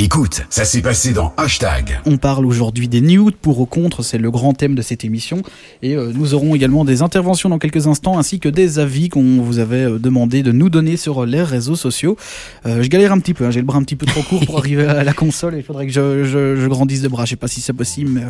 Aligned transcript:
Écoute, 0.00 0.42
ça 0.48 0.64
s'est 0.64 0.80
passé 0.80 1.12
dans 1.12 1.32
Hashtag. 1.36 1.98
On 2.06 2.18
parle 2.18 2.46
aujourd'hui 2.46 2.86
des 2.86 3.00
nudes 3.00 3.34
pour 3.34 3.58
ou 3.58 3.66
contre, 3.66 4.04
c'est 4.04 4.16
le 4.16 4.30
grand 4.30 4.52
thème 4.52 4.76
de 4.76 4.80
cette 4.80 5.04
émission. 5.04 5.42
Et 5.82 5.96
euh, 5.96 6.12
nous 6.14 6.34
aurons 6.34 6.54
également 6.54 6.84
des 6.84 7.02
interventions 7.02 7.48
dans 7.48 7.58
quelques 7.58 7.88
instants 7.88 8.16
ainsi 8.16 8.38
que 8.38 8.48
des 8.48 8.78
avis 8.78 9.08
qu'on 9.08 9.42
vous 9.42 9.58
avait 9.58 9.86
euh, 9.86 9.98
demandé 9.98 10.44
de 10.44 10.52
nous 10.52 10.70
donner 10.70 10.96
sur 10.96 11.26
les 11.26 11.42
réseaux 11.42 11.74
sociaux. 11.74 12.16
Euh, 12.64 12.80
je 12.80 12.88
galère 12.88 13.10
un 13.10 13.18
petit 13.18 13.34
peu, 13.34 13.44
hein, 13.44 13.50
j'ai 13.50 13.58
le 13.58 13.66
bras 13.66 13.78
un 13.78 13.82
petit 13.82 13.96
peu 13.96 14.06
trop 14.06 14.22
court 14.22 14.46
pour 14.46 14.58
arriver 14.58 14.86
à 14.86 15.02
la 15.02 15.12
console 15.12 15.56
et 15.56 15.58
il 15.58 15.64
faudrait 15.64 15.88
que 15.88 15.92
je, 15.92 16.22
je, 16.22 16.54
je, 16.54 16.66
grandisse 16.68 17.02
de 17.02 17.08
bras. 17.08 17.24
Je 17.24 17.30
sais 17.30 17.36
pas 17.36 17.48
si 17.48 17.60
c'est 17.60 17.72
possible, 17.72 18.12
mais, 18.12 18.22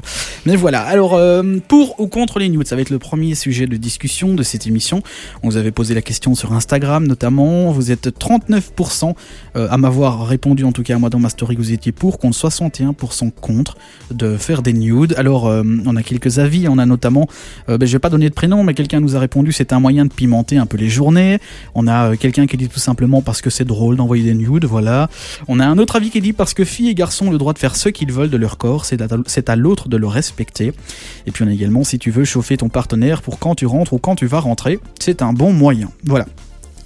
mais, 0.46 0.56
voilà. 0.56 0.80
Alors, 0.80 1.16
euh, 1.16 1.42
pour 1.68 2.00
ou 2.00 2.06
contre 2.06 2.38
les 2.38 2.48
nudes, 2.48 2.66
ça 2.66 2.76
va 2.76 2.80
être 2.80 2.88
le 2.88 2.98
premier 2.98 3.34
sujet 3.34 3.66
de 3.66 3.76
discussion 3.76 4.32
de 4.32 4.42
cette 4.42 4.66
émission. 4.66 5.02
On 5.42 5.50
vous 5.50 5.58
avait 5.58 5.72
posé 5.72 5.92
la 5.92 6.00
question 6.00 6.34
sur 6.34 6.54
Instagram 6.54 7.06
notamment. 7.06 7.72
Vous 7.72 7.92
êtes 7.92 8.08
39% 8.18 9.12
à 9.54 9.76
m'avoir 9.76 10.26
répondu, 10.26 10.64
en 10.64 10.72
tout 10.72 10.82
cas 10.82 10.94
à 10.94 10.98
moi 10.98 11.10
dans 11.10 11.18
ma 11.18 11.28
story 11.28 11.57
vous 11.58 11.72
étiez 11.72 11.92
pour, 11.92 12.18
contre 12.18 12.36
61% 12.36 13.32
contre 13.32 13.76
de 14.10 14.36
faire 14.36 14.62
des 14.62 14.72
nudes. 14.72 15.14
Alors, 15.16 15.46
euh, 15.46 15.62
on 15.86 15.96
a 15.96 16.02
quelques 16.02 16.38
avis. 16.38 16.68
On 16.68 16.78
a 16.78 16.86
notamment, 16.86 17.28
euh, 17.68 17.78
ben, 17.78 17.86
je 17.86 17.92
vais 17.92 17.98
pas 17.98 18.10
donner 18.10 18.28
de 18.28 18.34
prénom, 18.34 18.64
mais 18.64 18.74
quelqu'un 18.74 19.00
nous 19.00 19.16
a 19.16 19.18
répondu 19.18 19.52
c'est 19.52 19.72
un 19.72 19.80
moyen 19.80 20.04
de 20.04 20.12
pimenter 20.12 20.56
un 20.56 20.66
peu 20.66 20.76
les 20.76 20.88
journées. 20.88 21.38
On 21.74 21.86
a 21.86 22.12
euh, 22.12 22.16
quelqu'un 22.16 22.46
qui 22.46 22.56
dit 22.56 22.68
tout 22.68 22.78
simplement 22.78 23.22
parce 23.22 23.40
que 23.40 23.50
c'est 23.50 23.64
drôle 23.64 23.96
d'envoyer 23.96 24.24
des 24.24 24.34
nudes, 24.34 24.64
voilà. 24.64 25.08
On 25.48 25.60
a 25.60 25.66
un 25.66 25.78
autre 25.78 25.96
avis 25.96 26.10
qui 26.10 26.20
dit 26.20 26.32
parce 26.32 26.54
que 26.54 26.64
filles 26.64 26.90
et 26.90 26.94
garçons 26.94 27.26
ont 27.26 27.30
le 27.30 27.38
droit 27.38 27.52
de 27.52 27.58
faire 27.58 27.76
ce 27.76 27.88
qu'ils 27.88 28.12
veulent 28.12 28.30
de 28.30 28.36
leur 28.36 28.58
corps, 28.58 28.84
c'est 28.84 29.00
à, 29.02 29.52
à 29.52 29.56
l'autre 29.56 29.88
de 29.88 29.96
le 29.96 30.06
respecter. 30.06 30.72
Et 31.26 31.30
puis 31.30 31.44
on 31.44 31.48
a 31.48 31.52
également 31.52 31.84
si 31.84 31.98
tu 31.98 32.10
veux 32.10 32.24
chauffer 32.24 32.56
ton 32.56 32.68
partenaire 32.68 33.22
pour 33.22 33.38
quand 33.38 33.54
tu 33.54 33.66
rentres 33.66 33.92
ou 33.92 33.98
quand 33.98 34.14
tu 34.14 34.26
vas 34.26 34.40
rentrer, 34.40 34.78
c'est 34.98 35.22
un 35.22 35.32
bon 35.32 35.52
moyen. 35.52 35.90
Voilà. 36.04 36.26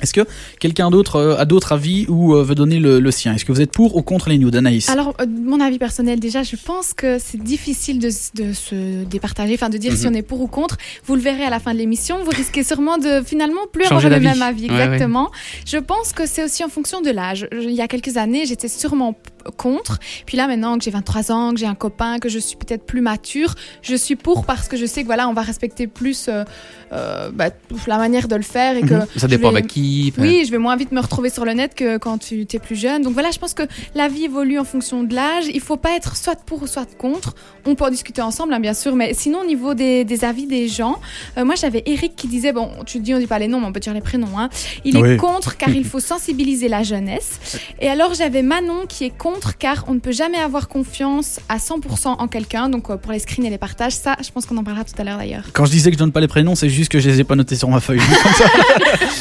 Est-ce 0.03 0.13
que 0.13 0.27
quelqu'un 0.59 0.91
d'autre 0.91 1.17
euh, 1.17 1.37
a 1.37 1.45
d'autres 1.45 1.73
avis 1.73 2.07
ou 2.09 2.35
euh, 2.35 2.43
veut 2.43 2.55
donner 2.55 2.79
le, 2.79 3.01
le 3.01 3.11
sien? 3.11 3.35
Est-ce 3.35 3.45
que 3.45 3.53
vous 3.53 3.61
êtes 3.61 3.71
pour 3.73 3.97
ou 3.97 4.03
contre 4.03 4.29
les 4.29 4.39
nudes, 4.39 4.57
Anaïs? 4.57 4.89
Alors, 4.91 5.15
euh, 5.21 5.27
mon 5.27 5.61
avis 5.61 5.79
personnel, 5.79 6.19
déjà, 6.21 6.43
je 6.43 6.57
pense 6.57 6.93
que 6.93 7.19
c'est 7.19 7.43
difficile 7.43 7.99
de, 7.99 8.09
de, 8.41 8.53
se 8.53 9.05
départager, 9.05 9.55
enfin 9.55 9.71
de 9.71 9.79
dire 9.79 9.93
mm 9.93 9.95
-hmm. 9.95 10.01
si 10.01 10.07
on 10.09 10.15
est 10.15 10.27
pour 10.31 10.41
ou 10.41 10.49
contre. 10.49 10.77
Vous 11.07 11.15
le 11.15 11.23
verrez 11.23 11.45
à 11.45 11.51
la 11.51 11.61
fin 11.65 11.73
de 11.75 11.79
l'émission, 11.79 12.15
vous 12.25 12.35
risquez 12.43 12.65
sûrement 12.71 12.99
de 13.07 13.13
finalement 13.33 13.65
plus 13.75 13.85
Changer 13.85 14.07
avoir 14.07 14.21
le 14.21 14.29
même 14.31 14.43
avis. 14.53 14.69
Ouais, 14.69 14.75
Exactement. 14.85 15.29
Je 15.73 15.79
pense 15.93 16.09
que 16.17 16.25
c'est 16.33 16.45
aussi 16.47 16.63
en 16.69 16.73
fonction 16.77 16.99
de 17.01 17.11
l'âge. 17.19 17.43
Il 17.71 17.77
y 17.81 17.83
a 17.87 17.89
quelques 17.95 18.15
années, 18.25 18.43
j'étais 18.51 18.73
sûrement 18.83 19.13
contre. 19.57 19.99
Puis 20.27 20.37
là, 20.37 20.47
maintenant 20.47 20.79
que 20.79 20.85
j'ai 20.85 20.91
23 20.91 21.33
ans, 21.33 21.51
que 21.53 21.59
j'ai 21.59 21.67
un 21.67 21.75
copain, 21.75 22.19
que 22.19 22.29
je 22.29 22.39
suis 22.39 22.57
peut-être 22.57 22.85
plus 22.85 23.01
mature, 23.01 23.55
je 23.83 23.95
suis 23.95 24.17
pour 24.17 24.45
parce 24.45 24.69
que 24.69 24.77
je 24.77 24.87
sais 24.87 25.03
que 25.03 25.07
voilà, 25.07 25.29
on 25.29 25.33
va 25.35 25.43
respecter 25.43 25.87
plus 25.87 26.27
euh, 26.29 26.45
euh, 26.93 27.31
bah, 27.33 27.51
la 27.87 27.99
manière 27.99 28.29
de 28.29 28.37
le 28.37 28.43
faire 28.43 28.77
et 28.77 28.83
que 28.83 28.95
Mhm. 28.95 29.07
Ça 29.17 29.27
dépend 29.29 29.51
vais- 29.51 29.59
avec 29.59 29.69
qui. 29.69 30.13
oui, 30.19 30.43
je 30.47 30.51
vais 30.51 30.59
moins 30.59 30.77
vite 30.77 30.93
me 30.93 31.01
retrouver 31.01 31.31
sur 31.31 31.45
le 31.45 31.53
net 31.53 31.75
que 31.75 31.97
quand 31.99 32.19
tu 32.19 32.47
es 32.53 32.59
plus 32.59 32.77
jeune. 32.77 33.03
Donc 33.03 33.15
voilà, 33.15 33.31
je 33.31 33.39
pense 33.39 33.55
que 33.55 33.63
la 33.95 34.09
vie 34.09 34.25
évolue 34.25 34.59
en 34.59 34.65
fonction 34.65 35.03
de 35.03 35.15
l'âge. 35.15 35.45
Il 35.53 35.61
faut 35.61 35.77
pas 35.77 35.97
être 35.97 36.17
soit 36.17 36.37
pour 36.45 36.63
ou 36.63 36.67
soit 36.67 36.87
contre. 36.97 37.35
On 37.67 37.75
peut 37.75 37.85
en 37.85 37.91
discuter 37.91 38.21
ensemble, 38.23 38.53
hein, 38.55 38.61
bien 38.61 38.75
sûr, 38.75 38.95
mais 38.97 39.15
sinon 39.15 39.41
au 39.41 39.45
niveau 39.47 39.75
des, 39.75 40.05
des 40.05 40.25
avis 40.25 40.47
des 40.47 40.69
gens, 40.69 40.99
euh, 41.39 41.45
moi 41.45 41.55
j'avais 41.55 41.83
Eric 41.87 42.17
qui 42.17 42.27
disait 42.29 42.53
bon, 42.53 42.71
tu 42.87 42.99
dis 42.99 43.15
on 43.15 43.19
dit 43.19 43.27
pas 43.27 43.39
les 43.39 43.49
noms, 43.49 43.61
mais 43.61 43.67
on 43.67 43.73
peut 43.73 43.81
dire 43.81 43.95
les 43.95 44.01
prénoms. 44.01 44.39
Hein. 44.39 44.49
Il 44.85 44.97
Oui. 44.99 45.11
est 45.11 45.17
contre 45.17 45.57
car 45.57 45.71
il 45.71 45.85
faut 45.85 46.01
sensibiliser 46.01 46.69
la 46.69 46.83
jeunesse. 46.83 47.39
Et 47.81 47.89
alors 47.89 48.15
j'avais 48.15 48.43
Manon 48.43 48.87
qui 48.89 49.05
est 49.05 49.17
contre 49.17 49.32
car 49.59 49.85
on 49.89 49.95
ne 49.95 49.99
peut 50.01 50.13
jamais 50.13 50.39
avoir 50.39 50.69
confiance 50.69 51.41
à 51.49 51.57
100% 51.59 52.07
en 52.19 52.29
quelqu'un. 52.29 52.69
Donc 52.69 52.91
euh, 52.91 52.97
pour 52.97 53.13
les 53.13 53.19
screens 53.19 53.45
et 53.47 53.51
les 53.51 53.59
partages, 53.59 53.93
ça, 53.93 54.17
je 54.25 54.31
pense 54.31 54.47
qu'on 54.47 54.57
en 54.57 54.65
parlera 54.65 54.85
tout 54.85 54.95
à 54.99 55.05
l'heure 55.05 55.19
d'ailleurs. 55.19 55.45
Quand 55.53 55.65
je 55.65 55.71
disais 55.71 55.91
que 55.91 55.95
je 55.97 55.99
donne 55.99 56.13
pas 56.13 56.21
les 56.21 56.29
prénoms, 56.29 56.55
c'est 56.55 56.69
juste 56.69 56.91
que 56.91 56.99
je 57.01 57.09
les 57.09 57.21
ai 57.21 57.25
pas 57.25 57.37
notés 57.37 57.57
sur 57.57 57.69
ma 57.69 57.81
feuille. 57.81 58.01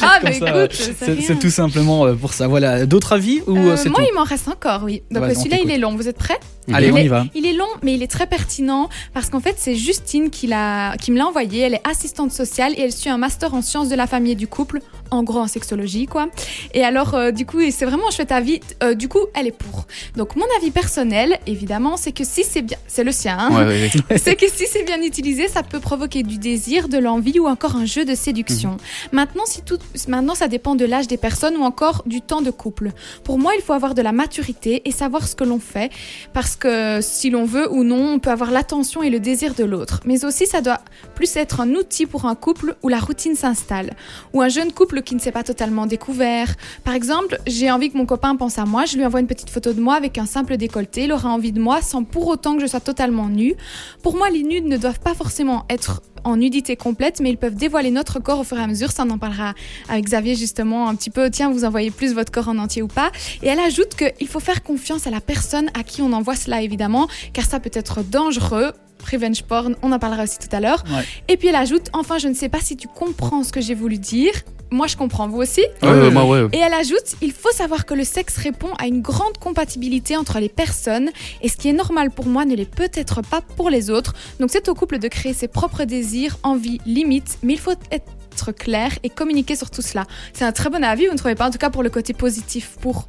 Ah, 0.04 0.18
mais 0.22 0.32
ça, 0.38 0.64
écoute, 0.64 0.72
c'est- 0.74 1.38
tout 1.38 1.50
simplement 1.50 2.06
euh, 2.06 2.14
pour 2.14 2.32
ça. 2.34 2.48
Voilà. 2.48 2.86
D'autres 2.86 3.12
avis 3.12 3.40
ou 3.46 3.56
Euh, 3.56 3.62
moi, 3.62 3.76
tout 3.76 3.92
il 4.08 4.14
m'en 4.14 4.24
reste 4.24 4.48
encore, 4.48 4.82
oui. 4.84 5.02
Donc 5.10 5.24
celui-là, 5.34 5.58
il 5.64 5.70
est 5.70 5.78
long. 5.78 5.94
Vous 5.96 6.08
êtes 6.08 6.18
prêts? 6.18 6.38
Allez, 6.72 6.88
il 6.88 6.92
on 6.92 6.96
est, 6.96 7.04
y 7.04 7.08
va. 7.08 7.24
Il 7.34 7.46
est 7.46 7.52
long, 7.54 7.66
mais 7.82 7.94
il 7.94 8.02
est 8.02 8.10
très 8.10 8.26
pertinent 8.26 8.88
parce 9.14 9.30
qu'en 9.30 9.40
fait, 9.40 9.56
c'est 9.58 9.74
Justine 9.74 10.30
qui, 10.30 10.46
l'a, 10.46 10.96
qui 11.00 11.10
me 11.12 11.18
l'a 11.18 11.26
envoyé. 11.26 11.60
Elle 11.60 11.74
est 11.74 11.88
assistante 11.88 12.32
sociale 12.32 12.72
et 12.76 12.82
elle 12.82 12.92
suit 12.92 13.10
un 13.10 13.18
master 13.18 13.54
en 13.54 13.62
sciences 13.62 13.88
de 13.88 13.94
la 13.96 14.06
famille 14.06 14.32
et 14.32 14.36
du 14.36 14.46
couple, 14.46 14.80
en 15.10 15.22
gros 15.22 15.40
en 15.40 15.48
sexologie, 15.48 16.06
quoi. 16.06 16.28
Et 16.74 16.84
alors, 16.84 17.14
euh, 17.14 17.30
du 17.30 17.46
coup, 17.46 17.58
c'est 17.70 17.84
vraiment 17.84 18.08
un 18.08 18.12
chouette 18.12 18.32
avis. 18.32 18.60
Euh, 18.82 18.94
du 18.94 19.08
coup, 19.08 19.20
elle 19.34 19.46
est 19.48 19.56
pour. 19.56 19.86
Donc, 20.16 20.36
mon 20.36 20.44
avis 20.58 20.70
personnel, 20.70 21.38
évidemment, 21.46 21.96
c'est 21.96 22.12
que 22.12 22.24
si 22.24 22.44
c'est 22.44 22.62
bien, 22.62 22.78
c'est 22.86 23.04
le 23.04 23.12
sien. 23.12 23.36
hein. 23.38 23.66
ouais, 23.66 23.90
c'est 24.16 24.36
que 24.36 24.48
si 24.48 24.66
c'est 24.66 24.82
bien 24.84 25.00
utilisé, 25.02 25.48
ça 25.48 25.62
peut 25.62 25.80
provoquer 25.80 26.22
du 26.22 26.38
désir, 26.38 26.88
de 26.88 26.98
l'envie 26.98 27.38
ou 27.38 27.46
encore 27.46 27.76
un 27.76 27.84
jeu 27.86 28.04
de 28.04 28.14
séduction. 28.14 28.76
Maintenant, 29.12 29.44
si 29.46 29.62
tout, 29.62 29.78
maintenant, 30.08 30.34
ça 30.34 30.48
dépend 30.48 30.74
de 30.74 30.84
l'âge 30.84 31.06
des 31.08 31.16
personnes 31.16 31.56
ou 31.56 31.62
encore 31.62 32.02
du 32.06 32.20
temps 32.20 32.42
de 32.42 32.50
couple. 32.50 32.90
Pour 33.24 33.38
moi, 33.38 33.52
il 33.56 33.62
faut 33.62 33.72
avoir 33.72 33.94
de 33.94 34.02
la 34.02 34.12
maturité 34.12 34.82
et 34.84 34.92
savoir 34.92 35.26
ce 35.28 35.34
que 35.34 35.44
l'on 35.44 35.58
fait, 35.58 35.90
parce 36.32 36.56
que 36.56 37.00
si 37.02 37.30
l'on 37.30 37.44
veut 37.44 37.70
ou 37.72 37.84
non, 37.84 38.14
on 38.14 38.18
peut 38.18 38.30
avoir 38.30 38.50
l'attention 38.50 39.02
et 39.02 39.10
le 39.10 39.20
désir 39.20 39.54
de 39.54 39.64
l'autre. 39.64 40.00
Mais 40.04 40.24
aussi, 40.24 40.46
ça 40.46 40.60
doit 40.60 40.80
plus 41.14 41.34
être 41.36 41.60
un 41.60 41.70
outil 41.74 42.06
pour 42.06 42.24
un 42.26 42.34
couple 42.34 42.76
où 42.82 42.88
la 42.88 42.98
routine 42.98 43.34
s'installe, 43.34 43.90
ou 44.32 44.40
un 44.42 44.48
jeune 44.48 44.72
couple 44.72 45.02
qui 45.02 45.14
ne 45.14 45.20
s'est 45.20 45.32
pas 45.32 45.42
totalement 45.42 45.86
découvert. 45.86 46.54
Par 46.84 46.94
exemple, 46.94 47.38
j'ai 47.46 47.70
envie 47.70 47.90
que 47.90 47.96
mon 47.98 48.06
copain 48.06 48.34
pense 48.36 48.58
à 48.58 48.64
moi, 48.64 48.84
je 48.84 48.96
lui 48.96 49.04
envoie 49.04 49.20
une 49.20 49.26
petite 49.26 49.50
photo 49.50 49.72
de 49.72 49.80
moi 49.80 49.91
avec 49.96 50.18
un 50.18 50.26
simple 50.26 50.56
décolleté, 50.56 51.04
il 51.04 51.12
aura 51.12 51.28
envie 51.28 51.52
de 51.52 51.60
moi 51.60 51.82
sans 51.82 52.04
pour 52.04 52.26
autant 52.28 52.56
que 52.56 52.62
je 52.62 52.66
sois 52.66 52.80
totalement 52.80 53.28
nue. 53.28 53.54
Pour 54.02 54.16
moi, 54.16 54.30
les 54.30 54.42
nudes 54.42 54.66
ne 54.66 54.76
doivent 54.76 55.00
pas 55.00 55.14
forcément 55.14 55.64
être 55.68 56.02
en 56.24 56.36
nudité 56.36 56.76
complète, 56.76 57.20
mais 57.20 57.30
ils 57.30 57.36
peuvent 57.36 57.54
dévoiler 57.54 57.90
notre 57.90 58.20
corps 58.20 58.40
au 58.40 58.44
fur 58.44 58.58
et 58.58 58.62
à 58.62 58.66
mesure. 58.66 58.92
Ça, 58.92 59.04
on 59.06 59.10
en 59.10 59.18
parlera 59.18 59.54
avec 59.88 60.04
Xavier 60.04 60.34
justement 60.34 60.88
un 60.88 60.94
petit 60.94 61.10
peu. 61.10 61.30
Tiens, 61.30 61.50
vous 61.50 61.64
envoyez 61.64 61.90
plus 61.90 62.14
votre 62.14 62.32
corps 62.32 62.48
en 62.48 62.58
entier 62.58 62.82
ou 62.82 62.88
pas. 62.88 63.10
Et 63.42 63.48
elle 63.48 63.60
ajoute 63.60 63.94
qu'il 63.94 64.28
faut 64.28 64.40
faire 64.40 64.62
confiance 64.62 65.06
à 65.06 65.10
la 65.10 65.20
personne 65.20 65.68
à 65.74 65.82
qui 65.82 66.02
on 66.02 66.12
envoie 66.12 66.36
cela, 66.36 66.62
évidemment, 66.62 67.08
car 67.32 67.44
ça 67.44 67.60
peut 67.60 67.70
être 67.72 68.02
dangereux. 68.02 68.72
Revenge 69.10 69.42
porn, 69.42 69.76
on 69.82 69.92
en 69.92 69.98
parlera 69.98 70.24
aussi 70.24 70.38
tout 70.38 70.54
à 70.54 70.60
l'heure. 70.60 70.84
Ouais. 70.90 71.04
Et 71.28 71.36
puis 71.36 71.48
elle 71.48 71.56
ajoute, 71.56 71.88
enfin, 71.92 72.18
je 72.18 72.28
ne 72.28 72.34
sais 72.34 72.48
pas 72.48 72.60
si 72.60 72.76
tu 72.76 72.88
comprends 72.88 73.44
ce 73.44 73.52
que 73.52 73.60
j'ai 73.60 73.74
voulu 73.74 73.98
dire. 73.98 74.32
Moi, 74.70 74.86
je 74.86 74.96
comprends, 74.96 75.28
vous 75.28 75.36
aussi 75.36 75.60
Ouais, 75.82 76.08
ouais, 76.08 76.48
et 76.52 76.56
elle 76.56 76.72
ajoute, 76.72 77.16
il 77.20 77.32
faut 77.32 77.52
savoir 77.52 77.84
que 77.84 77.92
le 77.92 78.04
sexe 78.04 78.38
répond 78.38 78.70
à 78.78 78.86
une 78.86 79.02
grande 79.02 79.36
compatibilité 79.38 80.16
entre 80.16 80.38
les 80.38 80.48
personnes 80.48 81.10
et 81.42 81.50
ce 81.50 81.58
qui 81.58 81.68
est 81.68 81.74
normal 81.74 82.10
pour 82.10 82.24
moi 82.26 82.46
ne 82.46 82.56
l'est 82.56 82.64
peut-être 82.64 83.20
pas 83.20 83.42
pour 83.42 83.68
les 83.68 83.90
autres. 83.90 84.14
Donc 84.40 84.48
c'est 84.50 84.70
au 84.70 84.74
couple 84.74 84.98
de 84.98 85.08
créer 85.08 85.34
ses 85.34 85.46
propres 85.46 85.84
désirs, 85.84 86.38
envies, 86.42 86.80
limites, 86.86 87.38
mais 87.42 87.52
il 87.52 87.58
faut 87.60 87.74
être 87.90 88.52
clair 88.52 88.92
et 89.02 89.10
communiquer 89.10 89.56
sur 89.56 89.70
tout 89.70 89.82
cela. 89.82 90.04
C'est 90.32 90.46
un 90.46 90.52
très 90.52 90.70
bon 90.70 90.82
avis, 90.82 91.06
vous 91.06 91.12
ne 91.12 91.18
trouvez 91.18 91.34
pas 91.34 91.46
En 91.46 91.50
tout 91.50 91.58
cas 91.58 91.70
pour 91.70 91.82
le 91.82 91.90
côté 91.90 92.14
positif 92.14 92.76
pour. 92.80 93.08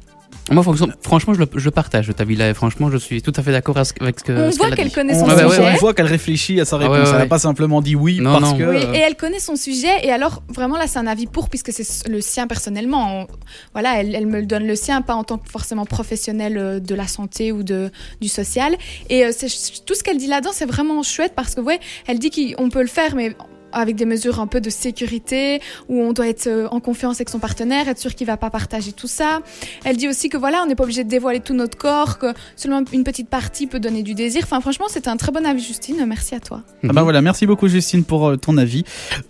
Moi, 0.50 0.62
franchement, 1.02 1.32
je 1.32 1.38
le, 1.40 1.46
je 1.56 1.64
le 1.64 1.70
partage, 1.70 2.10
ta 2.14 2.24
vie 2.24 2.36
là. 2.36 2.50
et 2.50 2.54
Franchement, 2.54 2.90
je 2.90 2.98
suis 2.98 3.22
tout 3.22 3.32
à 3.34 3.42
fait 3.42 3.50
d'accord 3.50 3.76
avec 3.78 3.86
ce 4.20 4.24
que. 4.24 4.32
On 4.32 4.52
ce 4.52 4.58
voit 4.58 4.70
qu'elle 4.72 4.92
connaît 4.92 5.14
On, 5.14 5.20
son 5.20 5.26
Ouais, 5.34 5.44
ouais, 5.44 5.50
sujet. 5.56 5.70
on 5.72 5.76
voit 5.76 5.94
qu'elle 5.94 6.06
réfléchit 6.06 6.60
à 6.60 6.66
sa 6.66 6.76
Ah 6.76 6.80
réponse. 6.80 6.96
ouais, 6.98 7.02
ouais, 7.04 7.10
Elle 7.12 7.18
n'a 7.18 7.26
pas 7.26 7.38
simplement 7.38 7.80
dit 7.80 7.96
oui 7.96 8.20
Non, 8.20 8.38
parce 8.38 8.52
non. 8.52 8.58
que. 8.58 8.64
Oui, 8.64 8.76
euh, 8.76 8.92
et 8.92 8.98
elle 8.98 9.16
connaît 9.16 9.38
son 9.38 9.56
sujet. 9.56 9.88
Et 10.02 10.12
alors, 10.12 10.42
vraiment, 10.50 10.76
là, 10.76 10.86
c'est 10.86 10.98
un 10.98 11.06
avis 11.06 11.26
pour, 11.26 11.48
puisque 11.48 11.72
c'est 11.72 12.08
le 12.08 12.20
sien 12.20 12.46
personnellement. 12.46 13.22
On- 13.22 13.26
voilà, 13.72 14.00
elle, 14.00 14.14
elle 14.14 14.26
me 14.26 14.40
le 14.40 14.46
donne 14.46 14.66
le 14.66 14.76
sien, 14.76 15.00
pas 15.00 15.14
en 15.14 15.24
tant 15.24 15.38
que 15.38 15.48
forcément 15.48 15.86
professionnelle 15.86 16.58
euh, 16.58 16.78
de 16.78 16.94
la 16.94 17.06
santé 17.06 17.50
ou 17.50 17.62
de, 17.62 17.90
du 18.20 18.28
social. 18.28 18.76
Et 19.08 19.24
euh, 19.24 19.30
c'est- 19.34 19.84
tout 19.86 19.94
ce 19.94 20.02
qu'elle 20.02 20.18
dit 20.18 20.26
là-dedans, 20.26 20.50
c'est 20.52 20.66
vraiment 20.66 21.02
chouette 21.02 21.32
parce 21.34 21.54
que, 21.54 21.62
ouais, 21.62 21.80
elle 22.06 22.18
dit 22.18 22.30
qu'on 22.30 22.68
peut 22.68 22.82
le 22.82 22.88
faire, 22.88 23.14
mais 23.16 23.34
avec 23.74 23.96
des 23.96 24.06
mesures 24.06 24.40
un 24.40 24.46
peu 24.46 24.60
de 24.60 24.70
sécurité, 24.70 25.60
où 25.88 26.00
on 26.00 26.12
doit 26.12 26.28
être 26.28 26.46
euh, 26.46 26.68
en 26.70 26.80
confiance 26.80 27.16
avec 27.16 27.28
son 27.28 27.38
partenaire, 27.38 27.88
être 27.88 27.98
sûr 27.98 28.14
qu'il 28.14 28.26
va 28.26 28.36
pas 28.36 28.50
partager 28.50 28.92
tout 28.92 29.06
ça. 29.06 29.40
Elle 29.84 29.96
dit 29.96 30.08
aussi 30.08 30.28
que 30.28 30.36
voilà, 30.36 30.62
on 30.62 30.66
n'est 30.66 30.74
pas 30.74 30.84
obligé 30.84 31.04
de 31.04 31.08
dévoiler 31.08 31.40
tout 31.40 31.54
notre 31.54 31.76
corps, 31.76 32.18
que 32.18 32.32
seulement 32.56 32.82
une 32.92 33.04
petite 33.04 33.28
partie 33.28 33.66
peut 33.66 33.80
donner 33.80 34.02
du 34.02 34.14
désir. 34.14 34.42
Enfin, 34.44 34.60
franchement, 34.60 34.86
c'était 34.88 35.08
un 35.08 35.16
très 35.16 35.32
bon 35.32 35.44
avis, 35.44 35.62
Justine. 35.62 36.04
Merci 36.06 36.34
à 36.34 36.40
toi. 36.40 36.62
Ah 36.82 36.92
bah 36.92 37.02
voilà, 37.02 37.20
merci 37.20 37.46
beaucoup 37.46 37.68
Justine 37.68 38.04
pour 38.04 38.28
euh, 38.28 38.36
ton 38.36 38.56
avis. 38.56 38.84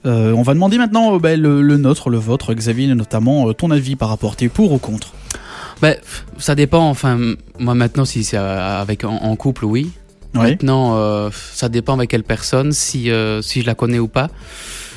Euh, 0.06 0.32
on 0.32 0.42
va 0.42 0.54
demander 0.54 0.78
maintenant 0.78 1.16
bah, 1.16 1.36
le, 1.36 1.62
le 1.62 1.76
nôtre, 1.76 2.10
le 2.10 2.18
vôtre, 2.18 2.54
Xavier, 2.54 2.86
notamment 2.94 3.52
ton 3.52 3.70
avis 3.70 3.96
par 3.96 4.08
rapport. 4.08 4.36
T'es 4.36 4.48
pour 4.48 4.72
ou 4.72 4.78
contre? 4.78 5.12
Bah, 5.80 5.94
ça 6.38 6.54
dépend. 6.54 6.88
Enfin, 6.88 7.34
moi 7.58 7.74
maintenant, 7.74 8.04
si 8.04 8.24
c'est 8.24 8.36
avec 8.36 9.04
en, 9.04 9.16
en 9.16 9.36
couple, 9.36 9.64
oui. 9.64 9.90
Maintenant, 10.42 10.96
euh, 10.96 11.30
ça 11.54 11.68
dépend 11.68 11.94
avec 11.94 12.10
quelle 12.10 12.24
personne, 12.24 12.72
si 12.72 13.10
euh, 13.10 13.40
si 13.42 13.60
je 13.62 13.66
la 13.66 13.74
connais 13.74 13.98
ou 13.98 14.08
pas. 14.08 14.28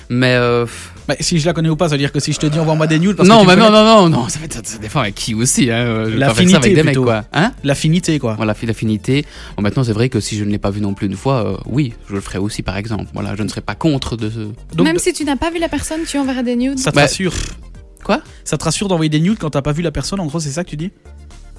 Mais 0.10 0.36
euh, 0.36 0.66
Bah, 1.07 1.16
si 1.19 1.38
je 1.39 1.45
la 1.45 1.54
connais 1.54 1.68
ou 1.69 1.75
pas, 1.75 1.88
ça 1.89 1.95
veut 1.95 2.00
dire 2.00 2.12
que 2.13 2.19
si 2.22 2.31
je 2.34 2.39
te 2.39 2.45
dis 2.45 2.60
envoie-moi 2.60 2.88
des 2.88 2.98
nudes, 3.00 3.16
parce 3.18 3.28
non, 3.28 3.38
que 3.38 3.42
tu 3.42 3.48
mais 3.48 3.56
non, 3.57 3.69
non, 3.72 3.84
non, 3.84 4.10
non, 4.10 4.28
ça, 4.30 4.39
fait- 4.39 4.51
ça, 4.54 4.62
ça 4.63 4.78
dépend 4.78 5.01
avec 5.01 5.16
qui 5.16 5.34
aussi. 5.34 5.69
Hein. 5.69 6.06
L'affinité, 6.10 6.56
avec 6.57 6.69
des 6.75 6.84
mecs, 6.84 6.86
plutôt. 6.94 7.04
quoi. 7.04 7.25
Hein 7.34 7.51
l'affinité 7.63 8.18
quoi. 8.19 8.36
Voilà, 8.36 8.54
l'affinité. 8.63 9.25
Bon, 9.57 9.63
maintenant, 9.63 9.84
c'est 9.84 9.92
vrai 9.94 10.07
que 10.10 10.19
si 10.22 10.38
je 10.38 10.44
ne 10.45 10.50
l'ai 10.50 10.57
pas 10.60 10.69
vu 10.72 10.80
non 10.81 10.94
plus 10.94 11.07
une 11.07 11.16
fois, 11.16 11.45
euh, 11.45 11.57
oui, 11.66 11.94
je 12.10 12.13
le 12.13 12.22
ferai 12.22 12.38
aussi, 12.39 12.62
par 12.63 12.78
exemple. 12.78 13.06
Voilà, 13.13 13.36
je 13.36 13.44
ne 13.44 13.48
serai 13.50 13.62
pas 13.62 13.75
contre 13.75 14.16
de 14.18 14.30
ce. 14.30 14.39
Donc, 14.75 14.88
Même 14.88 14.98
si 15.00 15.12
tu 15.13 15.24
n'as 15.25 15.36
pas 15.36 15.50
vu 15.51 15.60
la 15.60 15.69
personne, 15.69 16.01
tu 16.07 16.18
enverras 16.18 16.44
des 16.44 16.56
nudes. 16.56 16.80
ça 16.80 16.92
te 16.92 16.95
Bah, 16.95 17.01
rassure. 17.04 17.34
Quoi 18.04 18.22
Ça 18.45 18.57
te 18.57 18.63
rassure 18.63 18.88
d'envoyer 18.88 19.10
des 19.10 19.19
nudes 19.19 19.38
quand 19.39 19.50
t'as 19.50 19.62
pas 19.62 19.74
vu 19.74 19.81
la 19.81 19.92
personne, 19.92 20.19
en 20.22 20.25
gros, 20.25 20.39
c'est 20.39 20.50
ça 20.51 20.63
que 20.63 20.69
tu 20.69 20.78
dis? 20.78 20.92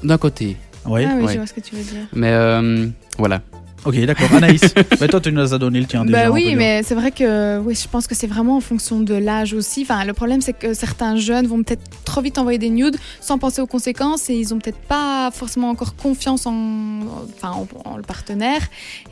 D'un 0.02 0.16
côté. 0.18 0.56
Ouais. 0.86 1.04
Ah 1.06 1.14
oui, 1.18 1.24
Ouais. 1.24 1.32
je 1.34 1.38
vois 1.38 1.46
ce 1.46 1.52
que 1.52 1.60
tu 1.60 1.74
veux 1.74 1.82
dire. 1.82 2.06
Mais 2.14 2.30
euh, 2.32 2.86
voilà. 3.18 3.42
Ok, 3.84 3.96
d'accord. 4.04 4.32
Anaïs, 4.34 4.60
mais 5.00 5.08
toi, 5.08 5.20
tu 5.20 5.32
nous 5.32 5.54
as 5.54 5.58
donné 5.58 5.80
le 5.80 5.86
tien 5.86 6.04
déjà. 6.04 6.18
Bah 6.18 6.24
on 6.24 6.34
peut 6.34 6.34
oui, 6.34 6.54
mais 6.56 6.82
c'est 6.82 6.94
vrai 6.94 7.10
que 7.10 7.58
oui, 7.58 7.74
je 7.74 7.88
pense 7.88 8.06
que 8.06 8.14
c'est 8.14 8.26
vraiment 8.26 8.56
en 8.56 8.60
fonction 8.60 9.00
de 9.00 9.14
l'âge 9.14 9.52
aussi. 9.54 9.82
Enfin, 9.82 10.04
le 10.04 10.12
problème, 10.12 10.40
c'est 10.40 10.52
que 10.52 10.74
certains 10.74 11.16
jeunes 11.16 11.46
vont 11.46 11.62
peut-être 11.62 11.82
trop 12.04 12.20
vite 12.20 12.38
envoyer 12.38 12.58
des 12.58 12.70
nudes 12.70 12.96
sans 13.20 13.38
penser 13.38 13.60
aux 13.60 13.66
conséquences 13.66 14.30
et 14.30 14.34
ils 14.34 14.52
ont 14.54 14.58
peut-être 14.58 14.78
pas 14.78 15.30
forcément 15.32 15.70
encore 15.70 15.94
confiance 15.94 16.46
en, 16.46 17.00
enfin, 17.36 17.50
en, 17.52 17.66
en 17.84 17.96
le 17.96 18.02
partenaire 18.02 18.62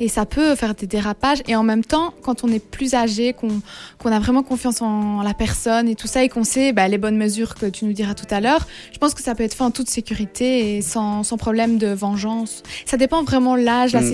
et 0.00 0.08
ça 0.08 0.26
peut 0.26 0.54
faire 0.54 0.74
des 0.74 0.86
dérapages. 0.86 1.42
Et 1.46 1.54
en 1.54 1.62
même 1.62 1.84
temps, 1.84 2.12
quand 2.22 2.42
on 2.44 2.48
est 2.48 2.64
plus 2.64 2.94
âgé, 2.94 3.32
qu'on 3.32 3.48
qu'on 3.98 4.12
a 4.12 4.18
vraiment 4.18 4.42
confiance 4.42 4.82
en 4.82 5.22
la 5.22 5.34
personne 5.34 5.88
et 5.88 5.94
tout 5.94 6.06
ça 6.06 6.22
et 6.24 6.28
qu'on 6.28 6.44
sait 6.44 6.72
bah, 6.72 6.88
les 6.88 6.98
bonnes 6.98 7.16
mesures 7.16 7.54
que 7.54 7.66
tu 7.66 7.84
nous 7.84 7.92
diras 7.92 8.14
tout 8.14 8.26
à 8.30 8.40
l'heure, 8.40 8.66
je 8.92 8.98
pense 8.98 9.14
que 9.14 9.22
ça 9.22 9.34
peut 9.34 9.44
être 9.44 9.54
fait 9.54 9.64
en 9.64 9.70
toute 9.70 9.88
sécurité 9.88 10.76
et 10.76 10.82
sans, 10.82 11.22
sans 11.22 11.36
problème 11.36 11.78
de 11.78 11.88
vengeance. 11.88 12.62
Ça 12.84 12.96
dépend 12.96 13.22
vraiment 13.22 13.56
l'âge, 13.56 13.92
la 13.92 14.00
Mm. 14.00 14.12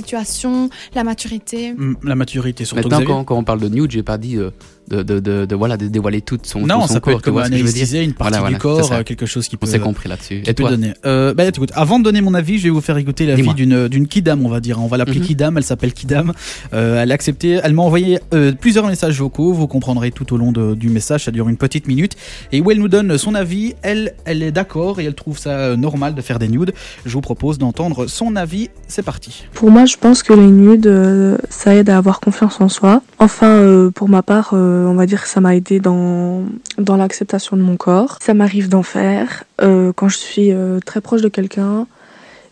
La 0.95 1.05
maturité. 1.05 1.73
Mm, 1.73 1.97
La 2.05 2.15
maturité, 2.15 2.65
surtout. 2.65 2.89
Maintenant, 2.89 3.05
quand, 3.07 3.25
quand 3.25 3.37
on 3.37 3.45
parle 3.45 3.61
de 3.61 3.69
nude, 3.69 3.91
j'ai 3.91 4.03
pas 4.03 4.19
dit 4.19 4.37
euh, 4.37 4.51
de, 4.89 5.03
de, 5.03 5.21
de, 5.21 5.45
de, 5.45 5.55
voilà, 5.55 5.77
de 5.77 5.89
dévoiler 5.89 6.21
tout 6.21 6.39
son, 6.43 6.61
Non, 6.61 6.83
tout 6.83 6.89
son 6.89 6.95
ça 6.95 7.01
peut 7.01 7.13
corps. 7.13 7.41
être 7.43 7.51
tu 7.51 7.61
comme 7.61 7.67
disait, 7.73 8.05
une 8.05 8.13
partie 8.15 8.39
Voilà, 8.39 8.49
du 8.57 8.59
voilà, 8.63 8.81
corps, 8.81 8.93
euh, 8.93 9.03
quelque 9.03 9.27
chose 9.27 9.49
qui 9.49 9.57
peut. 9.57 9.67
On 9.67 9.71
s'est 9.71 9.79
compris 9.79 10.09
là-dessus. 10.09 10.39
Et 10.41 10.43
peut 10.53 10.55
toi 10.55 10.71
donner. 10.71 10.93
Euh, 11.07 11.35
bah, 11.35 11.45
écoute, 11.47 11.71
avant 11.75 11.99
de 11.99 12.05
donner 12.05 12.21
mon 12.21 12.35
avis, 12.35 12.59
je 12.59 12.65
vais 12.65 12.71
vous 12.71 12.81
faire 12.81 12.97
écouter 12.97 13.27
l'avis 13.27 13.55
d'une 13.55 13.89
d'une 13.89 14.07
Kidam, 14.09 14.45
on 14.45 14.49
va 14.49 14.61
dire. 14.61 14.81
On 14.81 14.87
va 14.87 14.97
l'appeler 14.97 15.21
Mhm. 15.21 15.27
Kidam. 15.27 15.57
Elle 15.57 15.65
s'appelle 15.65 15.93
Kidam. 15.93 16.33
Euh, 16.75 17.03
elle 17.03 17.11
a 17.11 17.15
accepté. 17.15 17.61
Elle 17.63 17.73
m'a 17.75 17.83
envoyé 17.83 18.19
euh, 18.35 18.53
plusieurs 18.53 18.87
messages 18.87 19.19
vocaux. 19.19 19.53
Vous 19.53 19.67
comprendrez 19.67 20.11
tout 20.11 20.33
au 20.33 20.37
long 20.37 20.53
de- 20.53 20.75
du 20.75 20.89
message. 20.89 21.25
Ça 21.25 21.31
dure 21.31 21.49
une 21.49 21.57
petite 21.57 21.87
minute. 21.87 22.17
Et 22.53 22.61
où 22.61 22.71
elle 22.71 22.79
nous 22.79 22.89
donne 22.89 23.17
son 23.19 23.35
avis. 23.35 23.75
Elle, 23.83 24.15
elle 24.25 24.43
est 24.43 24.53
d'accord 24.53 25.01
et 25.01 25.05
elle 25.05 25.15
trouve 25.15 25.39
ça 25.39 25.77
normal 25.77 26.15
de 26.15 26.21
faire 26.23 26.39
des 26.39 26.49
nudes. 26.49 26.73
Je 27.07 27.13
vous 27.13 27.21
propose 27.21 27.59
d'entendre 27.59 28.07
son 28.07 28.37
avis. 28.37 28.69
C'est 28.89 29.03
parti. 29.03 29.45
Pour 29.55 29.71
moi, 29.71 29.85
je 29.87 29.97
pense 29.97 30.23
que 30.23 30.33
les 30.33 30.47
nudes, 30.47 30.87
euh, 30.87 31.37
ça 31.51 31.75
aide 31.75 31.89
à 31.91 31.97
avoir 31.99 32.21
confiance 32.21 32.61
en 32.61 32.69
soi. 32.69 33.03
Enfin, 33.19 33.47
euh, 33.49 33.91
pour 33.91 34.09
ma 34.09 34.23
part, 34.23 34.51
euh, 34.73 34.87
on 34.87 34.95
va 34.95 35.07
dire 35.07 35.23
que 35.23 35.29
ça 35.29 35.41
m'a 35.41 35.55
aidé 35.55 35.79
dans, 35.81 36.43
dans 36.79 36.97
l'acceptation 36.97 37.57
de 37.57 37.63
mon 37.63 37.77
corps. 37.77 38.19
Ça 38.23 38.35
m'arrive 38.35 38.69
d'en 38.69 38.83
faire 38.83 39.45
euh, 39.61 39.93
quand 39.95 40.09
je 40.09 40.17
suis 40.19 40.53
euh, 40.53 40.81
très 40.85 41.01
proche 41.01 41.23
de 41.23 41.29
quelqu'un 41.29 41.87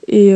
et 0.08 0.32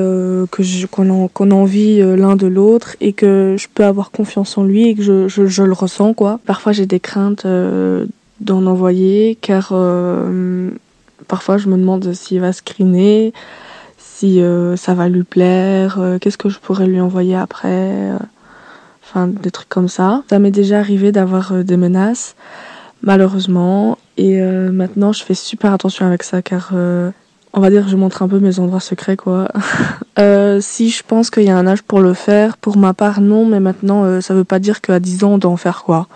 que 0.52 0.62
je- 0.62 0.86
qu'on 0.86 1.26
qu'on 1.26 1.50
a 1.50 1.54
envie 1.54 1.98
l'un 2.00 2.36
de 2.36 2.46
l'autre 2.46 2.94
et 3.00 3.12
que 3.12 3.56
je 3.58 3.66
peux 3.74 3.84
avoir 3.84 4.12
confiance 4.12 4.56
en 4.56 4.62
lui 4.62 4.88
et 4.88 4.94
que 4.94 5.02
je, 5.02 5.26
je, 5.26 5.46
je 5.46 5.62
le 5.64 5.72
ressens 5.72 6.14
quoi. 6.14 6.38
Parfois 6.46 6.70
j'ai 6.70 6.86
des 6.86 7.00
craintes 7.00 7.44
d'en 8.40 8.66
envoyer 8.66 9.36
car 9.40 9.72
parfois 11.26 11.56
je 11.58 11.68
me 11.68 11.76
demande 11.76 12.12
s'il 12.12 12.40
va 12.40 12.52
screener, 12.52 13.32
si 13.98 14.40
ça 14.76 14.94
va 14.94 15.08
lui 15.08 15.24
plaire, 15.24 15.98
qu'est-ce 16.20 16.38
que 16.38 16.48
je 16.50 16.60
pourrais 16.60 16.86
lui 16.86 17.00
envoyer 17.00 17.34
après, 17.34 17.90
des 19.26 19.50
trucs 19.50 19.68
comme 19.68 19.88
ça. 19.88 20.22
Ça 20.28 20.38
m'est 20.38 20.50
déjà 20.50 20.78
arrivé 20.78 21.12
d'avoir 21.12 21.52
euh, 21.52 21.62
des 21.62 21.76
menaces, 21.76 22.36
malheureusement, 23.02 23.98
et 24.16 24.40
euh, 24.40 24.70
maintenant 24.72 25.12
je 25.12 25.24
fais 25.24 25.34
super 25.34 25.72
attention 25.72 26.06
avec 26.06 26.22
ça 26.22 26.42
car 26.42 26.70
euh, 26.72 27.10
on 27.52 27.60
va 27.60 27.70
dire 27.70 27.88
je 27.88 27.96
montre 27.96 28.22
un 28.22 28.28
peu 28.28 28.38
mes 28.38 28.58
endroits 28.58 28.80
secrets 28.80 29.16
quoi. 29.16 29.48
Si 30.60 30.90
je 30.90 31.02
pense 31.04 31.30
qu'il 31.30 31.42
y 31.42 31.50
a 31.50 31.56
un 31.56 31.66
âge 31.66 31.82
pour 31.82 32.00
le 32.00 32.14
faire, 32.14 32.56
pour 32.56 32.76
ma 32.76 32.94
part 32.94 33.20
non, 33.20 33.44
mais 33.44 33.58
maintenant 33.58 34.20
ça 34.20 34.32
veut 34.32 34.44
pas 34.44 34.60
dire 34.60 34.80
qu'à 34.80 35.00
10 35.00 35.24
ans 35.24 35.32
on 35.32 35.38
doit 35.38 35.50
en 35.50 35.56
faire 35.56 35.82
quoi. 35.82 36.06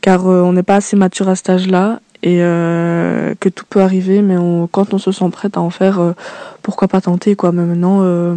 Car 0.00 0.24
on 0.24 0.54
n'est 0.54 0.62
pas 0.62 0.76
assez 0.76 0.96
mature 0.96 1.28
à 1.28 1.36
cet 1.36 1.50
âge-là 1.50 2.00
et 2.22 2.42
euh, 2.42 3.34
que 3.38 3.48
tout 3.48 3.64
peut 3.68 3.80
arriver, 3.80 4.22
mais 4.22 4.36
on- 4.36 4.66
quand 4.66 4.92
on 4.94 4.98
se 4.98 5.12
sent 5.12 5.28
prête 5.30 5.56
à 5.56 5.60
en 5.60 5.70
faire, 5.70 6.00
euh, 6.00 6.12
pourquoi 6.62 6.88
pas 6.88 7.00
tenter 7.00 7.36
quoi. 7.36 7.52
Mais 7.52 7.62
maintenant, 7.62 7.98
euh, 8.02 8.34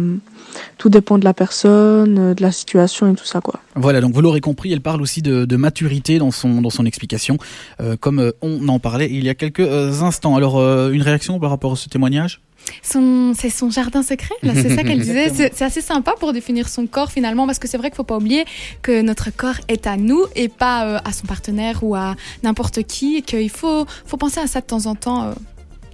tout 0.78 0.88
dépend 0.88 1.18
de 1.18 1.24
la 1.24 1.34
personne, 1.34 2.18
euh, 2.18 2.34
de 2.34 2.42
la 2.42 2.52
situation 2.52 3.10
et 3.12 3.14
tout 3.16 3.24
ça 3.24 3.40
quoi. 3.40 3.58
Voilà, 3.74 4.00
donc 4.00 4.12
vous 4.12 4.20
l'aurez 4.20 4.40
compris, 4.40 4.72
elle 4.72 4.80
parle 4.82 5.02
aussi 5.02 5.22
de, 5.22 5.44
de 5.44 5.56
maturité 5.56 6.18
dans 6.18 6.30
son, 6.30 6.60
dans 6.60 6.70
son 6.70 6.84
explication, 6.86 7.38
euh, 7.80 7.96
comme 7.98 8.18
euh, 8.20 8.32
on 8.42 8.68
en 8.68 8.78
parlait 8.78 9.08
il 9.10 9.24
y 9.24 9.28
a 9.28 9.34
quelques 9.34 10.02
instants. 10.02 10.36
Alors, 10.36 10.58
une 10.90 11.02
réaction 11.02 11.40
par 11.40 11.50
rapport 11.50 11.72
à 11.72 11.76
ce 11.76 11.88
témoignage? 11.88 12.40
C'est 12.82 13.50
son 13.50 13.70
jardin 13.70 14.02
secret, 14.02 14.34
là, 14.42 14.52
c'est 14.54 14.74
ça 14.74 14.82
qu'elle 14.82 15.00
disait. 15.08 15.30
C'est, 15.30 15.62
assez 15.62 15.80
sympa 15.80 16.14
pour 16.18 16.32
définir 16.32 16.68
son 16.68 16.86
corps 16.86 17.10
finalement, 17.10 17.46
parce 17.46 17.58
que 17.58 17.68
c'est 17.68 17.78
vrai 17.78 17.90
qu'il 17.90 17.96
faut 17.96 18.04
pas 18.04 18.16
oublier 18.16 18.44
que 18.82 19.00
notre 19.02 19.30
corps 19.30 19.60
est 19.68 19.86
à 19.86 19.96
nous 19.96 20.24
et 20.34 20.48
pas 20.48 20.86
euh, 20.86 20.98
à 21.04 21.12
son 21.12 21.26
partenaire 21.26 21.82
ou 21.82 21.94
à 21.94 22.14
n'importe 22.42 22.82
qui, 22.82 23.16
et 23.16 23.22
qu'il 23.22 23.50
faut, 23.50 23.86
faut 24.06 24.16
penser 24.16 24.40
à 24.40 24.46
ça 24.46 24.60
de 24.60 24.66
temps 24.66 24.86
en 24.86 24.94
temps. 24.94 25.24
euh. 25.24 25.32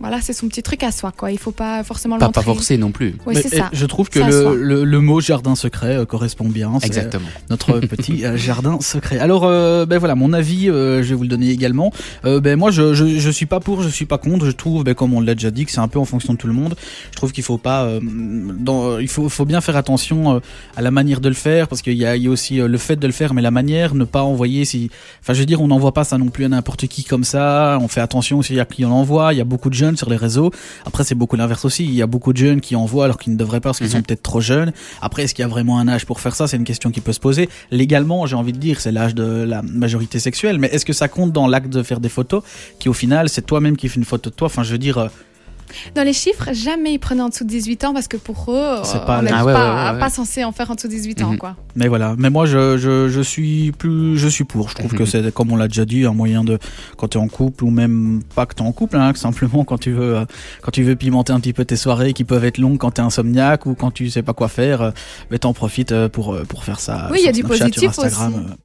Voilà, 0.00 0.20
c'est 0.20 0.32
son 0.32 0.48
petit 0.48 0.62
truc 0.62 0.82
à 0.82 0.92
soi, 0.92 1.12
quoi. 1.16 1.30
Il 1.30 1.38
faut 1.38 1.50
pas 1.50 1.82
forcément 1.82 2.16
le 2.16 2.20
Pas, 2.20 2.30
pas 2.30 2.42
forcé 2.42 2.78
non 2.78 2.90
plus. 2.92 3.16
Oui, 3.26 3.34
c'est 3.36 3.54
euh, 3.54 3.58
ça. 3.58 3.70
Je 3.72 3.86
trouve 3.86 4.08
que 4.08 4.18
le, 4.20 4.56
le, 4.56 4.84
le 4.84 5.00
mot 5.00 5.20
jardin 5.20 5.54
secret 5.54 5.96
euh, 5.96 6.04
correspond 6.04 6.48
bien. 6.48 6.72
C'est 6.80 6.86
Exactement. 6.86 7.28
notre 7.50 7.80
petit 7.86 8.24
euh, 8.24 8.36
jardin 8.36 8.78
secret. 8.80 9.18
Alors, 9.18 9.44
euh, 9.44 9.86
ben 9.86 9.98
voilà, 9.98 10.14
mon 10.14 10.32
avis, 10.32 10.68
euh, 10.70 11.02
je 11.02 11.08
vais 11.10 11.14
vous 11.14 11.22
le 11.22 11.28
donner 11.28 11.50
également. 11.50 11.92
Euh, 12.24 12.40
ben 12.40 12.58
moi, 12.58 12.70
je, 12.70 12.94
je, 12.94 13.06
je 13.18 13.30
suis 13.30 13.46
pas 13.46 13.60
pour, 13.60 13.82
je 13.82 13.88
suis 13.88 14.06
pas 14.06 14.18
contre. 14.18 14.46
Je 14.46 14.50
trouve, 14.50 14.84
ben, 14.84 14.94
comme 14.94 15.14
on 15.14 15.20
l'a 15.20 15.34
déjà 15.34 15.50
dit, 15.50 15.64
que 15.64 15.70
c'est 15.72 15.80
un 15.80 15.88
peu 15.88 15.98
en 15.98 16.04
fonction 16.04 16.32
de 16.32 16.38
tout 16.38 16.46
le 16.46 16.52
monde. 16.52 16.74
Je 17.10 17.16
trouve 17.16 17.32
qu'il 17.32 17.44
faut 17.44 17.58
pas, 17.58 17.84
euh, 17.84 18.00
dans, 18.02 18.98
il 18.98 19.08
faut, 19.08 19.28
faut 19.28 19.44
bien 19.44 19.60
faire 19.60 19.76
attention 19.76 20.36
euh, 20.36 20.40
à 20.76 20.82
la 20.82 20.90
manière 20.90 21.20
de 21.20 21.28
le 21.28 21.34
faire, 21.34 21.68
parce 21.68 21.82
qu'il 21.82 21.94
y 21.94 22.04
a, 22.06 22.16
il 22.16 22.22
y 22.22 22.26
a 22.26 22.30
aussi 22.30 22.60
euh, 22.60 22.68
le 22.68 22.78
fait 22.78 22.96
de 22.96 23.06
le 23.06 23.12
faire, 23.12 23.34
mais 23.34 23.42
la 23.42 23.50
manière, 23.50 23.94
ne 23.94 24.04
pas 24.04 24.22
envoyer. 24.22 24.64
Si, 24.64 24.90
enfin, 25.20 25.32
je 25.34 25.40
veux 25.40 25.46
dire, 25.46 25.60
on 25.60 25.68
n'envoie 25.68 25.92
pas 25.92 26.04
ça 26.04 26.18
non 26.18 26.28
plus 26.28 26.44
à 26.44 26.48
n'importe 26.48 26.86
qui 26.86 27.04
comme 27.04 27.24
ça. 27.24 27.78
On 27.80 27.88
fait 27.88 28.00
attention 28.00 28.38
aussi 28.38 28.58
à 28.60 28.64
qui 28.64 28.84
on 28.84 28.92
envoie. 28.92 29.32
Il 29.34 29.38
y 29.38 29.40
a 29.40 29.44
beaucoup 29.44 29.70
de 29.70 29.74
jeunes 29.74 29.87
sur 29.96 30.10
les 30.10 30.16
réseaux. 30.16 30.50
Après, 30.84 31.04
c'est 31.04 31.14
beaucoup 31.14 31.36
l'inverse 31.36 31.64
aussi. 31.64 31.84
Il 31.84 31.94
y 31.94 32.02
a 32.02 32.06
beaucoup 32.06 32.32
de 32.32 32.38
jeunes 32.38 32.60
qui 32.60 32.76
envoient 32.76 33.04
alors 33.04 33.18
qu'ils 33.18 33.32
ne 33.32 33.38
devraient 33.38 33.60
pas 33.60 33.70
parce 33.70 33.78
qu'ils 33.78 33.86
Mhm. 33.88 33.92
sont 33.92 34.02
peut-être 34.02 34.22
trop 34.22 34.40
jeunes. 34.40 34.72
Après, 35.02 35.22
est-ce 35.24 35.34
qu'il 35.34 35.42
y 35.42 35.46
a 35.46 35.48
vraiment 35.48 35.78
un 35.78 35.88
âge 35.88 36.04
pour 36.06 36.20
faire 36.20 36.34
ça? 36.34 36.46
C'est 36.46 36.56
une 36.56 36.64
question 36.64 36.90
qui 36.90 37.00
peut 37.00 37.12
se 37.12 37.20
poser. 37.20 37.48
Légalement, 37.70 38.26
j'ai 38.26 38.36
envie 38.36 38.52
de 38.52 38.58
dire, 38.58 38.80
c'est 38.80 38.92
l'âge 38.92 39.14
de 39.14 39.24
la 39.24 39.62
majorité 39.62 40.18
sexuelle. 40.18 40.58
Mais 40.58 40.68
est-ce 40.68 40.84
que 40.84 40.92
ça 40.92 41.08
compte 41.08 41.32
dans 41.32 41.46
l'acte 41.48 41.68
de 41.70 41.82
faire 41.82 42.00
des 42.00 42.08
photos 42.08 42.42
qui, 42.78 42.88
au 42.88 42.92
final, 42.92 43.28
c'est 43.28 43.42
toi-même 43.46 43.76
qui 43.76 43.88
fais 43.88 43.96
une 43.98 44.04
photo 44.04 44.30
de 44.30 44.34
toi? 44.34 44.46
Enfin, 44.46 44.62
je 44.62 44.72
veux 44.72 44.78
dire, 44.78 44.98
euh, 44.98 45.08
Dans 45.94 46.02
les 46.02 46.12
chiffres, 46.12 46.48
jamais 46.52 46.92
ils 46.94 46.98
prenaient 46.98 47.22
en 47.22 47.28
dessous 47.28 47.44
de 47.44 47.48
18 47.48 47.84
ans 47.84 47.92
parce 47.94 48.08
que 48.08 48.16
pour 48.16 48.46
eux, 48.50 48.76
C'est 48.84 48.96
euh, 48.96 49.00
pas 49.00 49.18
on 49.18 49.22
n'est 49.22 49.30
Ah 49.32 49.44
ouais, 49.44 49.52
pas, 49.52 49.74
ouais, 49.74 49.84
ouais, 49.88 49.92
ouais. 49.94 49.98
pas 50.00 50.10
censé 50.10 50.44
en 50.44 50.52
faire 50.52 50.70
en 50.70 50.74
dessous 50.74 50.88
de 50.88 50.92
18 50.92 51.22
ans, 51.22 51.30
Mhm. 51.32 51.38
quoi. 51.38 51.56
mais 51.76 51.88
voilà. 51.88 52.14
Mais 52.18 52.30
moi, 52.30 52.46
je, 52.46 52.76
je, 52.78 53.08
je 53.08 53.20
suis 53.20 53.72
plus, 53.72 54.16
je 54.18 54.28
suis 54.28 54.44
pour. 54.44 54.68
Je 54.70 54.74
trouve 54.74 54.92
que 54.92 55.02
Mhm. 55.02 55.06
c'est, 55.08 55.34
comme 55.34 55.52
on 55.52 55.56
l'a 55.56 55.68
déjà 55.68 55.84
dit, 55.84 56.04
un 56.06 56.12
moyen 56.14 56.44
de, 56.44 56.58
quand 56.96 57.08
tu 57.08 57.18
es 57.18 57.20
en 57.20 57.28
couple 57.28 57.64
ou 57.64 57.70
même 57.70 58.22
pas 58.34 58.46
que 58.46 58.54
tu 58.54 58.62
es 58.62 58.66
en 58.66 58.72
couple, 58.72 58.96
hein, 58.96 59.12
que 59.12 59.18
simplement 59.18 59.64
quand 59.64 59.78
tu 59.78 59.92
veux, 59.92 60.16
euh, 60.16 60.24
quand 60.62 60.70
tu 60.70 60.82
veux 60.82 60.96
pimenter 60.96 61.32
un 61.32 61.40
petit 61.40 61.52
peu 61.52 61.64
tes 61.64 61.76
soirées 61.76 62.12
qui 62.12 62.24
peuvent 62.24 62.44
être 62.44 62.58
longues 62.58 62.78
quand 62.78 62.92
tu 62.92 63.00
es 63.00 63.04
insomniaque 63.04 63.66
ou 63.66 63.74
quand 63.74 63.90
tu 63.90 64.08
sais 64.10 64.22
pas 64.22 64.32
quoi 64.32 64.48
faire, 64.48 64.82
euh, 64.82 64.90
ben 65.30 65.38
t'en 65.38 65.52
profites 65.52 65.94
pour, 66.08 66.36
pour 66.48 66.64
faire 66.64 66.80
ça. 66.80 67.08
Oui, 67.10 67.18
il 67.20 67.26
y 67.26 67.28
a 67.28 67.32
du 67.32 67.42
positif 67.44 67.88
Instagram, 67.88 68.34
aussi. 68.34 68.54